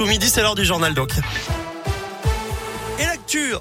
Au 0.00 0.06
midi, 0.06 0.30
c'est 0.30 0.42
l'heure 0.42 0.54
du 0.54 0.64
journal 0.64 0.94
donc. 0.94 1.10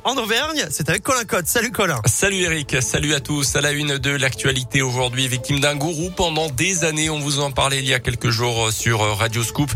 En 0.06 0.16
Auvergne, 0.16 0.66
c'est 0.70 0.88
avec 0.88 1.04
Colin 1.04 1.26
Cotte. 1.26 1.48
Salut 1.48 1.72
Colin. 1.72 2.02
Salut 2.06 2.38
Eric, 2.38 2.78
salut 2.82 3.14
à 3.14 3.20
tous. 3.20 3.58
À 3.58 3.60
la 3.60 3.72
une 3.72 3.98
de 3.98 4.12
l'actualité 4.12 4.82
aujourd'hui, 4.82 5.28
victime 5.28 5.60
d'un 5.60 5.76
gourou 5.76 6.10
pendant 6.10 6.50
des 6.50 6.86
années. 6.86 7.10
On 7.10 7.20
vous 7.20 7.42
en 7.42 7.52
parlait 7.52 7.80
il 7.80 7.86
y 7.86 7.94
a 7.94 8.00
quelques 8.00 8.30
jours 8.30 8.72
sur 8.72 9.02
Radio 9.18 9.44
Scoop. 9.44 9.70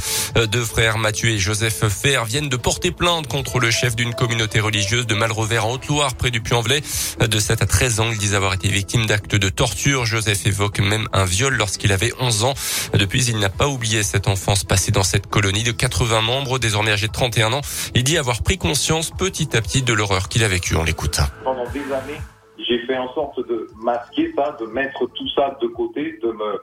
Deux 0.49 0.63
frères 0.63 0.97
Mathieu 0.97 1.31
et 1.31 1.37
Joseph 1.37 1.83
Fer 1.89 2.23
viennent 2.23 2.47
de 2.47 2.55
porter 2.55 2.91
plainte 2.91 3.27
contre 3.27 3.59
le 3.59 3.69
chef 3.69 3.97
d'une 3.97 4.13
communauté 4.13 4.61
religieuse 4.61 5.05
de 5.07 5.13
Malrevers 5.13 5.65
en 5.65 5.73
Haute-Loire 5.73 6.15
près 6.15 6.31
du 6.31 6.39
Puy-en-Velay. 6.39 6.81
De 7.19 7.39
7 7.39 7.61
à 7.61 7.65
13 7.65 7.99
ans, 7.99 8.11
ils 8.13 8.17
disent 8.17 8.35
avoir 8.35 8.53
été 8.53 8.69
victimes 8.69 9.07
d'actes 9.07 9.35
de 9.35 9.49
torture. 9.49 10.05
Joseph 10.05 10.45
évoque 10.45 10.79
même 10.79 11.09
un 11.11 11.25
viol 11.25 11.53
lorsqu'il 11.53 11.91
avait 11.91 12.13
11 12.17 12.45
ans. 12.45 12.53
Depuis, 12.93 13.25
il 13.25 13.39
n'a 13.39 13.49
pas 13.49 13.67
oublié 13.67 14.03
cette 14.03 14.29
enfance 14.29 14.63
passée 14.63 14.93
dans 14.93 15.03
cette 15.03 15.27
colonie 15.27 15.63
de 15.63 15.73
80 15.73 16.21
membres, 16.21 16.59
désormais 16.59 16.91
âgé 16.91 17.07
de 17.07 17.11
31 17.11 17.51
ans. 17.51 17.61
Il 17.93 18.05
dit 18.05 18.17
avoir 18.17 18.41
pris 18.41 18.57
conscience 18.57 19.11
petit 19.11 19.57
à 19.57 19.61
petit 19.61 19.80
de 19.81 19.93
l'horreur 19.93 20.29
qu'il 20.29 20.43
a 20.43 20.47
vécue. 20.47 20.75
On 20.75 20.83
l'écoute. 20.83 21.19
Pendant 21.43 21.67
des 21.71 21.91
années, 21.93 22.21
j'ai 22.57 22.79
fait 22.85 22.97
en 22.97 23.13
sorte 23.13 23.39
de 23.47 23.67
masquer 23.81 24.33
ça, 24.35 24.57
de 24.59 24.65
mettre 24.67 25.07
tout 25.07 25.29
ça 25.29 25.57
de 25.61 25.67
côté, 25.67 26.19
de 26.21 26.31
me, 26.31 26.61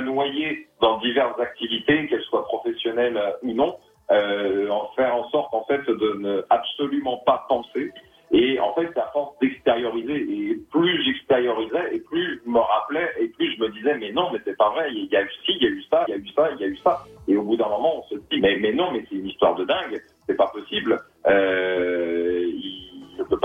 noyer 0.00 0.68
dans 0.80 0.98
diverses 0.98 1.40
activités, 1.40 2.06
qu'elles 2.08 2.24
soient 2.24 2.44
professionnelles 2.44 3.18
ou 3.42 3.52
non, 3.52 3.76
euh, 4.10 4.68
en 4.68 4.90
faire 4.94 5.14
en 5.14 5.30
sorte 5.30 5.54
en 5.54 5.64
fait 5.64 5.86
de 5.86 6.18
ne 6.18 6.44
absolument 6.50 7.22
pas 7.24 7.46
penser. 7.48 7.90
Et 8.34 8.58
en 8.60 8.72
fait, 8.72 8.96
à 8.96 9.10
force 9.12 9.38
d'extérioriser, 9.40 10.14
et 10.14 10.56
plus 10.70 11.04
j'extériorisais, 11.04 11.96
et 11.96 12.00
plus 12.00 12.40
je 12.42 12.50
me 12.50 12.60
rappelais, 12.60 13.06
et 13.20 13.28
plus 13.28 13.54
je 13.54 13.60
me 13.60 13.68
disais, 13.68 13.94
mais 13.98 14.10
non, 14.10 14.30
mais 14.32 14.38
c'est 14.44 14.56
pas 14.56 14.70
vrai, 14.70 14.90
il 14.90 15.04
y 15.12 15.16
a 15.16 15.22
eu 15.22 15.30
ci, 15.44 15.52
il 15.60 15.62
y 15.62 15.66
a 15.66 15.68
eu 15.68 15.82
ça, 15.90 16.04
il 16.08 16.12
y 16.12 16.14
a 16.14 16.16
eu 16.16 16.28
ça, 16.34 16.48
il 16.54 16.60
y 16.60 16.64
a 16.64 16.66
eu 16.66 16.76
ça. 16.78 17.04
Et 17.28 17.36
au 17.36 17.42
bout 17.42 17.56
d'un 17.56 17.68
moment, 17.68 17.98
on 17.98 18.02
se 18.08 18.14
dit, 18.30 18.40
mais, 18.40 18.56
mais 18.56 18.72
non, 18.72 18.90
mais 18.90 19.04
c'est 19.08 19.16
une 19.16 19.26
histoire 19.26 19.54
de 19.54 19.66
dingue, 19.66 20.00
c'est 20.26 20.36
pas 20.36 20.46
possible. 20.46 20.98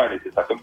Euh, 0.08 0.20
il 0.26 0.28
ne 0.28 0.32
peut 0.32 0.56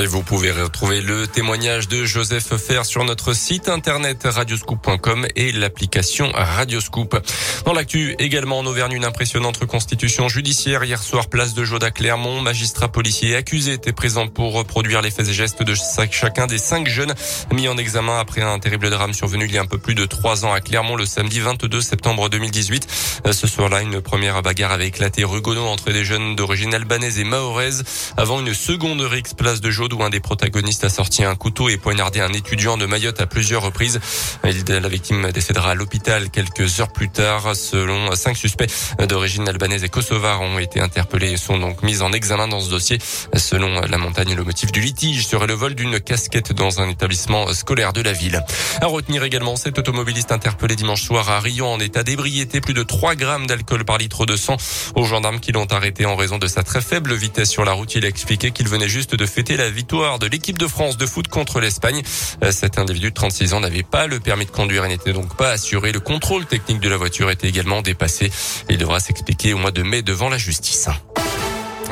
Et 0.00 0.06
vous 0.06 0.22
pouvez 0.22 0.52
retrouver 0.52 1.00
le 1.00 1.26
témoignage 1.26 1.88
de 1.88 2.04
Joseph 2.04 2.56
Fer 2.56 2.86
sur 2.86 3.04
notre 3.04 3.32
site 3.32 3.68
internet 3.68 4.22
radioscoop.com 4.24 5.26
et 5.34 5.50
l'application 5.50 6.30
Radioscoop. 6.32 7.20
Dans 7.64 7.72
l'actu, 7.72 8.14
également 8.20 8.60
en 8.60 8.66
Auvergne, 8.66 8.92
une 8.92 9.04
impressionnante 9.04 9.56
reconstitution 9.56 10.28
judiciaire. 10.28 10.84
Hier 10.84 11.02
soir, 11.02 11.26
place 11.26 11.54
de 11.54 11.64
à 11.84 11.90
Clermont, 11.90 12.40
magistrat 12.40 12.88
policier 12.88 13.34
accusé 13.34 13.72
était 13.72 13.92
présent 13.92 14.28
pour 14.28 14.52
reproduire 14.52 15.02
les 15.02 15.10
faits 15.10 15.28
et 15.28 15.32
gestes 15.32 15.64
de 15.64 15.74
chacun 16.10 16.46
des 16.46 16.58
cinq 16.58 16.86
jeunes 16.86 17.14
mis 17.52 17.66
en 17.66 17.76
examen 17.76 18.20
après 18.20 18.42
un 18.42 18.58
terrible 18.60 18.90
drame 18.90 19.12
survenu 19.12 19.46
il 19.46 19.52
y 19.52 19.58
a 19.58 19.62
un 19.62 19.66
peu 19.66 19.78
plus 19.78 19.94
de 19.94 20.06
trois 20.06 20.44
ans 20.44 20.52
à 20.52 20.60
Clermont 20.60 20.96
le 20.96 21.06
samedi 21.06 21.40
22 21.40 21.80
septembre 21.80 22.28
2018. 22.28 22.86
Ce 23.32 23.46
soir-là, 23.48 23.82
une 23.82 24.00
première 24.00 24.42
bagarre 24.42 24.72
avait 24.72 24.86
éclaté 24.86 25.24
rue 25.24 25.40
Gonod 25.40 25.66
entre 25.66 25.90
des 25.90 26.04
jeunes 26.04 26.36
d'origine 26.36 26.72
albanaise 26.72 27.18
et 27.18 27.24
mahoraise 27.24 27.82
avant 28.16 28.40
une 28.40 28.54
seconde 28.54 29.00
rixe 29.00 29.34
place 29.34 29.60
de 29.60 29.70
Jaude 29.88 30.00
où 30.00 30.02
un 30.02 30.10
des 30.10 30.20
protagonistes 30.20 30.84
a 30.84 30.88
sorti 30.88 31.24
un 31.24 31.34
couteau 31.34 31.68
et 31.68 31.76
poignardé 31.76 32.20
un 32.20 32.32
étudiant 32.32 32.76
de 32.76 32.86
Mayotte 32.86 33.20
à 33.20 33.26
plusieurs 33.26 33.62
reprises. 33.62 34.00
La 34.44 34.88
victime 34.88 35.30
décédera 35.32 35.70
à 35.70 35.74
l'hôpital 35.74 36.30
quelques 36.30 36.80
heures 36.80 36.92
plus 36.92 37.08
tard. 37.08 37.54
Selon 37.54 38.14
cinq 38.14 38.36
suspects 38.36 38.70
d'origine 39.08 39.48
albanaise 39.48 39.84
et 39.84 39.88
kosovare 39.88 40.40
ont 40.40 40.58
été 40.58 40.80
interpellés 40.80 41.32
et 41.32 41.36
sont 41.36 41.58
donc 41.58 41.82
mis 41.82 42.02
en 42.02 42.12
examen 42.12 42.48
dans 42.48 42.60
ce 42.60 42.70
dossier. 42.70 42.98
Selon 43.34 43.80
la 43.80 43.98
montagne, 43.98 44.34
le 44.34 44.44
motif 44.44 44.72
du 44.72 44.80
litige 44.80 45.26
serait 45.26 45.46
le 45.46 45.54
vol 45.54 45.74
d'une 45.74 46.00
casquette 46.00 46.52
dans 46.52 46.80
un 46.80 46.88
établissement 46.88 47.52
scolaire 47.54 47.92
de 47.92 48.02
la 48.02 48.12
ville. 48.12 48.42
À 48.80 48.86
retenir 48.86 49.22
également 49.24 49.56
cet 49.56 49.78
automobiliste 49.78 50.32
interpellé 50.32 50.76
dimanche 50.76 51.02
soir 51.02 51.28
à 51.30 51.40
Rion 51.40 51.72
en 51.72 51.80
état 51.80 52.02
d'ébriété, 52.02 52.60
plus 52.60 52.74
de 52.74 52.82
3 52.82 53.14
grammes 53.14 53.46
d'alcool 53.46 53.84
par 53.84 53.98
litre 53.98 54.26
de 54.26 54.36
sang. 54.36 54.56
Aux 54.96 55.04
gendarmes 55.04 55.40
qui 55.40 55.52
l'ont 55.52 55.66
arrêté 55.66 56.04
en 56.04 56.16
raison 56.16 56.38
de 56.38 56.46
sa 56.46 56.62
très 56.62 56.80
faible 56.80 57.14
vitesse 57.14 57.50
sur 57.50 57.64
la 57.64 57.72
route, 57.72 57.94
il 57.94 58.04
a 58.04 58.08
expliqué 58.08 58.50
qu'il 58.50 58.68
venait 58.68 58.88
juste 58.88 59.14
de 59.14 59.26
fêter 59.26 59.56
la 59.56 59.70
victoire 59.78 60.18
de 60.18 60.26
l'équipe 60.26 60.58
de 60.58 60.66
France 60.66 60.96
de 60.96 61.06
foot 61.06 61.28
contre 61.28 61.60
l'Espagne. 61.60 62.02
Cet 62.50 62.78
individu 62.78 63.10
de 63.10 63.14
36 63.14 63.54
ans 63.54 63.60
n'avait 63.60 63.84
pas 63.84 64.08
le 64.08 64.18
permis 64.18 64.44
de 64.44 64.50
conduire 64.50 64.84
et 64.84 64.88
n'était 64.88 65.12
donc 65.12 65.36
pas 65.36 65.50
assuré. 65.50 65.92
Le 65.92 66.00
contrôle 66.00 66.46
technique 66.46 66.80
de 66.80 66.88
la 66.88 66.96
voiture 66.96 67.30
était 67.30 67.48
également 67.48 67.80
dépassé. 67.80 68.32
Il 68.68 68.76
devra 68.76 68.98
s'expliquer 68.98 69.54
au 69.54 69.58
mois 69.58 69.70
de 69.70 69.84
mai 69.84 70.02
devant 70.02 70.30
la 70.30 70.36
justice. 70.36 70.88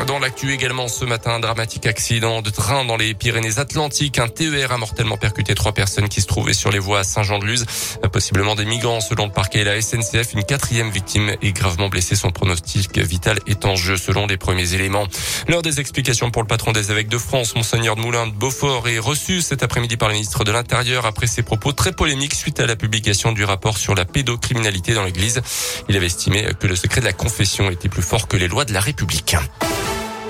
Dans 0.04 0.18
l'actu 0.18 0.52
également 0.52 0.88
ce 0.88 1.04
matin, 1.04 1.32
un 1.32 1.40
dramatique 1.40 1.86
accident 1.86 2.42
de 2.42 2.50
train 2.50 2.84
dans 2.84 2.96
les 2.96 3.14
Pyrénées-Atlantiques. 3.14 4.18
Un 4.18 4.28
TER 4.28 4.70
a 4.70 4.78
mortellement 4.78 5.16
percuté 5.16 5.54
trois 5.54 5.72
personnes 5.72 6.08
qui 6.08 6.20
se 6.20 6.26
trouvaient 6.26 6.52
sur 6.52 6.70
les 6.70 6.78
voies 6.78 7.00
à 7.00 7.04
Saint-Jean-de-Luz. 7.04 7.64
Possiblement 8.12 8.54
des 8.54 8.66
migrants 8.66 9.00
selon 9.00 9.26
le 9.26 9.32
parquet 9.32 9.60
et 9.60 9.64
la 9.64 9.80
SNCF. 9.80 10.34
Une 10.34 10.44
quatrième 10.44 10.90
victime 10.90 11.34
est 11.42 11.52
gravement 11.52 11.88
blessée. 11.88 12.14
Son 12.14 12.30
pronostic 12.30 12.96
vital 12.98 13.38
est 13.46 13.64
en 13.64 13.74
jeu 13.74 13.96
selon 13.96 14.26
les 14.26 14.36
premiers 14.36 14.74
éléments. 14.74 15.06
L'heure 15.48 15.62
des 15.62 15.80
explications 15.80 16.30
pour 16.30 16.42
le 16.42 16.48
patron 16.48 16.72
des 16.72 16.92
évêques 16.92 17.08
de 17.08 17.18
France, 17.18 17.56
Monseigneur 17.56 17.96
de 17.96 18.02
Moulin 18.02 18.26
de 18.26 18.32
Beaufort, 18.32 18.88
est 18.88 18.98
reçu 18.98 19.40
cet 19.40 19.62
après-midi 19.62 19.96
par 19.96 20.08
le 20.08 20.14
ministre 20.14 20.44
de 20.44 20.52
l'Intérieur 20.52 21.06
après 21.06 21.26
ses 21.26 21.42
propos 21.42 21.72
très 21.72 21.92
polémiques 21.92 22.34
suite 22.34 22.60
à 22.60 22.66
la 22.66 22.76
publication 22.76 23.32
du 23.32 23.44
rapport 23.44 23.78
sur 23.78 23.94
la 23.94 24.04
pédocriminalité 24.04 24.94
dans 24.94 25.04
l'église. 25.04 25.40
Il 25.88 25.96
avait 25.96 26.06
estimé 26.06 26.46
que 26.60 26.66
le 26.66 26.76
secret 26.76 27.00
de 27.00 27.06
la 27.06 27.14
confession 27.14 27.70
était 27.70 27.88
plus 27.88 28.02
fort 28.02 28.28
que 28.28 28.36
les 28.36 28.46
lois 28.46 28.64
de 28.64 28.72
la 28.72 28.80
République. 28.80 29.36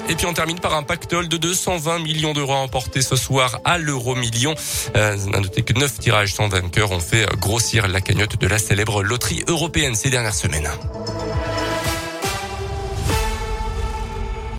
Et 0.09 0.15
puis 0.15 0.27
on 0.27 0.33
termine 0.33 0.61
par 0.61 0.75
un 0.75 0.83
pactole 0.83 1.29
de 1.29 1.37
220 1.37 1.99
millions 1.99 2.33
d'euros 2.33 2.55
emporté 2.55 3.03
ce 3.03 3.17
soir 3.17 3.61
à 3.65 3.79
l'euro 3.79 4.15
million. 4.15 4.55
Euh, 4.97 5.17
à 5.33 5.41
noter 5.41 5.63
que 5.63 5.73
neuf 5.73 5.99
tirages 5.99 6.35
sans 6.35 6.49
vainqueur 6.49 6.93
ont 6.93 7.01
fait 7.01 7.27
grossir 7.41 7.89
la 7.89 8.01
cagnotte 8.01 8.39
de 8.39 8.47
la 8.47 8.59
célèbre 8.59 9.03
loterie 9.03 9.43
européenne 9.49 9.95
ces 9.95 10.11
dernières 10.11 10.35
semaines. 10.35 10.71